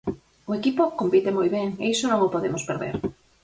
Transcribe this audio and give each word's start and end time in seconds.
O 0.49 0.51
equipo 0.59 0.83
compite 0.99 1.35
moi 1.37 1.49
ben 1.55 1.69
e 1.83 1.85
iso 1.95 2.05
non 2.07 2.19
o 2.27 2.33
podemos 2.35 2.63
perder. 2.69 2.95